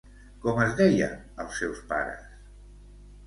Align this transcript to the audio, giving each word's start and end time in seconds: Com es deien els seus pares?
Com 0.45 0.61
es 0.61 0.71
deien 0.79 1.13
els 1.45 1.59
seus 1.63 1.81
pares? 1.91 2.23